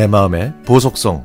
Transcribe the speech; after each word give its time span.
내 0.00 0.06
마음의 0.06 0.54
보석성 0.64 1.22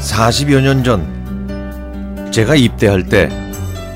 사십여 0.00 0.60
년 0.60 0.84
전 0.84 2.30
제가 2.30 2.56
입대할 2.56 3.04
때 3.06 3.30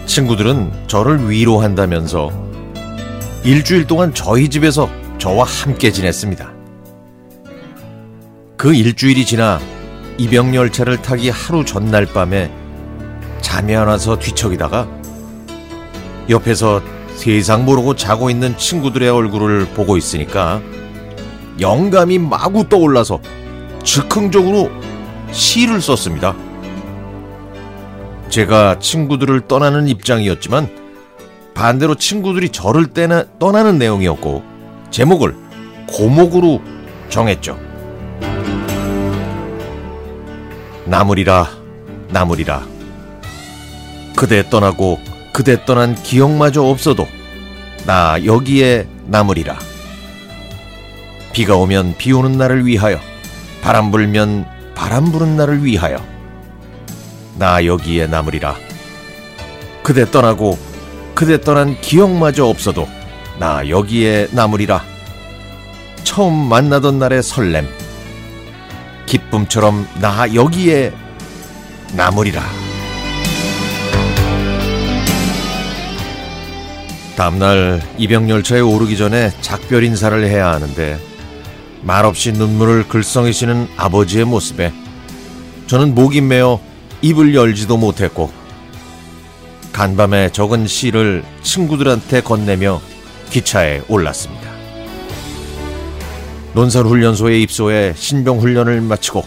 친구들은 0.07 0.87
저를 0.87 1.29
위로한다면서 1.29 2.31
일주일 3.45 3.87
동안 3.87 4.15
저희 4.15 4.49
집에서 4.49 4.89
저와 5.19 5.45
함께 5.45 5.93
지냈습니다. 5.93 6.60
그 8.61 8.75
일주일이 8.75 9.25
지나 9.25 9.59
입영열차를 10.19 11.01
타기 11.01 11.31
하루 11.31 11.65
전날 11.65 12.05
밤에 12.05 12.53
잠이 13.41 13.75
안 13.75 13.89
와서 13.89 14.19
뒤척이다가 14.19 14.87
옆에서 16.29 16.83
세상 17.15 17.65
모르고 17.65 17.97
자고 17.97 18.29
있는 18.29 18.55
친구들의 18.59 19.09
얼굴을 19.09 19.69
보고 19.69 19.97
있으니까 19.97 20.61
영감이 21.59 22.19
마구 22.19 22.69
떠올라서 22.69 23.23
즉흥적으로 23.83 24.71
시를 25.33 25.81
썼습니다. 25.81 26.37
제가 28.29 28.79
친구들을 28.79 29.49
떠나는 29.49 29.89
입장이었지만 29.89 30.69
반대로 31.55 31.95
친구들이 31.95 32.51
저를 32.51 32.89
떼나, 32.89 33.25
떠나는 33.39 33.79
내용이었고 33.79 34.45
제목을 34.91 35.35
고목으로 35.89 36.61
정했죠. 37.09 37.70
나물이라 40.87 41.49
나물이라. 42.09 42.67
그대 44.17 44.49
떠나고 44.49 44.99
그대 45.33 45.65
떠난 45.65 45.95
기억마저 45.95 46.63
없어도 46.63 47.07
나 47.87 48.23
여기에 48.25 48.87
나물이라. 49.07 49.59
비가 51.33 51.57
오면 51.57 51.95
비 51.97 52.13
오는 52.13 52.33
날을 52.33 52.67
위하여 52.67 52.99
바람 53.63 53.91
불면 53.91 54.47
바람 54.75 55.13
부는 55.13 55.37
날을 55.37 55.65
위하여 55.65 56.05
나 57.39 57.65
여기에 57.65 58.09
나물이라. 58.09 58.57
그대 59.83 60.11
떠나고 60.11 60.59
그대 61.15 61.41
떠난 61.41 61.81
기억마저 61.81 62.47
없어도 62.47 62.89
나 63.39 63.69
여기에 63.69 64.29
나물이라. 64.33 64.83
처음 66.05 66.35
만나던 66.35 66.99
날의 66.99 67.23
설렘 67.23 67.69
기쁨처럼 69.11 69.89
나 70.01 70.33
여기에 70.33 70.93
남으리라. 71.95 72.43
다음날 77.17 77.83
입영열차에 77.99 78.61
오르기 78.61 78.97
전에 78.97 79.33
작별 79.41 79.83
인사를 79.83 80.25
해야 80.25 80.53
하는데 80.53 80.97
말없이 81.83 82.31
눈물을 82.31 82.87
글썽이시는 82.87 83.71
아버지의 83.77 84.27
모습에 84.27 84.73
저는 85.67 85.97
목이 85.97 86.21
메어 86.21 86.61
입을 87.03 87.35
열지도 87.35 87.79
못했고 87.79 88.31
간밤에 89.73 90.31
적은 90.31 90.69
시를 90.69 91.25
친구들한테 91.43 92.21
건네며 92.21 92.81
기차에 93.31 93.83
올랐습니다. 93.89 94.40
논설훈련소에 96.55 97.41
입소해 97.41 97.95
신병훈련을 97.97 98.81
마치고 98.81 99.25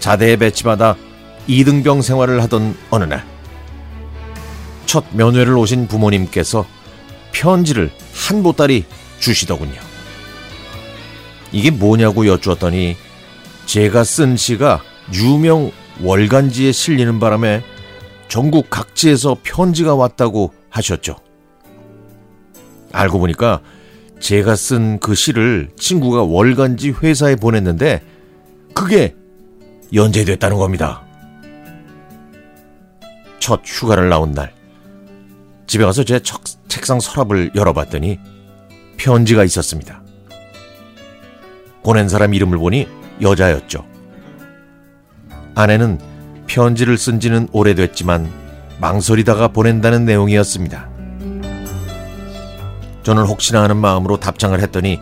자대에 0.00 0.36
배치받아 0.36 0.96
이등병 1.46 2.02
생활을 2.02 2.42
하던 2.42 2.76
어느 2.90 3.04
날, 3.04 3.24
첫 4.84 5.04
면회를 5.12 5.56
오신 5.56 5.86
부모님께서 5.86 6.66
편지를 7.32 7.90
한 8.12 8.42
보따리 8.42 8.84
주시더군요. 9.20 9.80
이게 11.52 11.70
뭐냐고 11.70 12.26
여쭈었더니 12.26 12.96
제가 13.66 14.04
쓴 14.04 14.36
시가 14.36 14.82
유명 15.14 15.70
월간지에 16.02 16.72
실리는 16.72 17.20
바람에 17.20 17.62
전국 18.28 18.68
각지에서 18.70 19.36
편지가 19.42 19.94
왔다고 19.94 20.52
하셨죠. 20.68 21.16
알고 22.92 23.18
보니까 23.20 23.60
제가 24.20 24.56
쓴 24.56 24.98
그 24.98 25.14
시를 25.14 25.68
친구가 25.78 26.22
월간지 26.22 26.94
회사에 27.02 27.36
보냈는데 27.36 28.02
그게 28.74 29.14
연재됐다는 29.92 30.56
겁니다. 30.56 31.02
첫 33.38 33.60
휴가를 33.64 34.08
나온 34.08 34.32
날 34.32 34.52
집에 35.66 35.84
가서 35.84 36.04
제 36.04 36.18
척, 36.20 36.42
책상 36.68 36.98
서랍을 37.00 37.52
열어봤더니 37.54 38.18
편지가 38.96 39.44
있었습니다. 39.44 40.02
보낸 41.82 42.08
사람 42.08 42.34
이름을 42.34 42.58
보니 42.58 42.88
여자였죠. 43.20 43.84
아내는 45.54 45.98
편지를 46.46 46.98
쓴 46.98 47.20
지는 47.20 47.48
오래됐지만 47.52 48.28
망설이다가 48.80 49.48
보낸다는 49.48 50.04
내용이었습니다. 50.04 50.95
저는 53.06 53.24
혹시나 53.24 53.62
하는 53.62 53.76
마음으로 53.76 54.18
답장을 54.18 54.60
했더니 54.60 54.98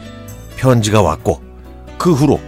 편지가 0.58 1.00
왔고 1.00 1.42
그 1.96 2.12
후로 2.12 2.38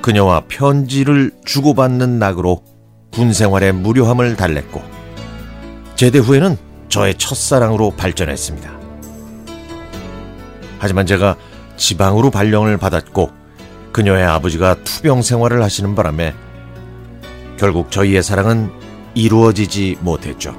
그녀와 0.00 0.44
편지를 0.48 1.32
주고받는 1.44 2.18
낙으로 2.18 2.62
군 3.12 3.34
생활의 3.34 3.74
무료함을 3.74 4.36
달랬고 4.36 4.82
제대 5.96 6.18
후에는 6.18 6.56
저의 6.88 7.14
첫사랑으로 7.18 7.90
발전했습니다. 7.90 8.70
하지만 10.78 11.04
제가 11.04 11.36
지방으로 11.76 12.30
발령을 12.30 12.78
받았고 12.78 13.30
그녀의 13.92 14.24
아버지가 14.24 14.82
투병 14.82 15.20
생활을 15.20 15.62
하시는 15.62 15.94
바람에 15.94 16.34
결국 17.58 17.90
저희의 17.90 18.22
사랑은 18.22 18.72
이루어지지 19.14 19.98
못했죠. 20.00 20.58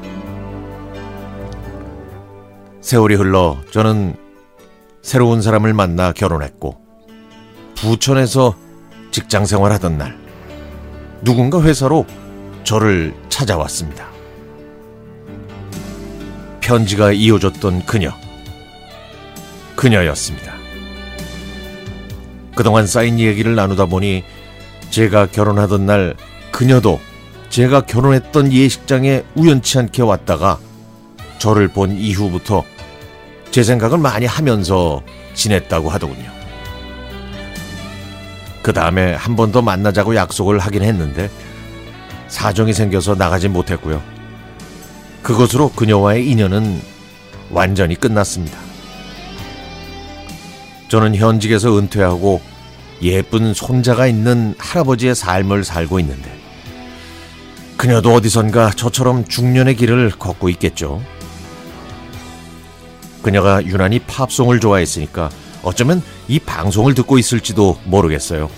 세월이 2.82 3.16
흘러 3.16 3.58
저는 3.72 4.27
새로운 5.08 5.42
사람을 5.42 5.74
만나 5.74 6.12
결혼했고 6.12 6.82
부천에서 7.78 8.58
직장 9.12 9.46
생활하던 9.46 9.98
날 9.98 10.18
누군가 11.22 11.62
회사로 11.62 12.06
저를 12.66 13.16
찾아왔습니다. 13.30 14.06
편지가 16.60 17.14
이어졌던 17.14 17.86
그녀. 17.86 18.12
그녀였습니다. 19.78 20.56
그동안 22.54 22.86
쌓인 22.86 23.18
얘기를 23.18 23.56
나누다 23.56 23.86
보니 23.86 24.26
제가 24.90 25.28
결혼하던 25.28 25.86
날 25.86 26.18
그녀도 26.52 27.00
제가 27.48 27.86
결혼했던 27.86 28.52
예식장에 28.52 29.24
우연치 29.36 29.80
않게 29.80 30.02
왔다가 30.02 30.60
저를 31.38 31.70
본 31.70 31.94
이후부터 31.94 32.66
제 33.52 33.64
생각을 33.64 33.98
많이 33.98 34.26
하면서 34.26 35.02
지냈다고 35.34 35.90
하더군요. 35.90 36.32
그 38.62 38.74
다음에 38.74 39.14
한 39.14 39.36
번 39.36 39.52
더 39.52 39.62
만나자고 39.62 40.16
약속을 40.16 40.60
하긴 40.60 40.84
했는데 40.84 41.30
사정이 42.28 42.74
생겨서 42.74 43.16
나가지 43.16 43.48
못했고요. 43.48 44.02
그것으로 45.24 45.70
그녀와의 45.70 46.28
인연은 46.30 46.82
완전히 47.50 47.96
끝났습니다. 47.96 48.58
저는 50.90 51.16
현직에서 51.16 51.78
은퇴하고 51.78 52.42
예쁜 53.02 53.54
손자가 53.54 54.08
있는 54.08 54.56
할아버지의 54.58 55.16
삶을 55.16 55.64
살고 55.64 56.00
있는데 56.02 56.30
그녀도 57.78 58.14
어디선가 58.14 58.72
저처럼 58.72 59.26
중년의 59.26 59.76
길을 59.76 60.12
걷고 60.18 60.50
있겠죠. 60.50 61.02
그녀가 63.28 63.62
유난히 63.66 64.00
팝송을 64.00 64.62
좋아했으니까 64.62 65.30
어쩌면 65.62 66.02
이 66.30 66.40
방송을 66.40 66.94
듣고 66.94 67.18
있을지도 67.18 67.78
모르겠어요. 67.84 68.50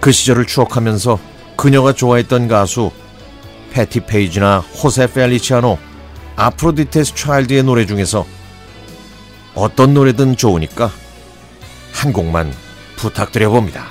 그 0.00 0.10
시절을 0.10 0.48
추억하면서 0.48 1.20
그녀가 1.54 1.92
좋아했던 1.92 2.48
가수 2.48 2.90
패티 3.70 4.00
페이지나 4.00 4.58
호세 4.58 5.06
펠리치아노, 5.06 5.78
아프로디테스 6.34 7.14
차일드의 7.14 7.62
노래 7.62 7.86
중에서 7.86 8.26
어떤 9.54 9.94
노래든 9.94 10.34
좋으니까 10.34 10.90
한 11.92 12.12
곡만 12.12 12.52
부탁드려 12.96 13.50
봅니다. 13.50 13.86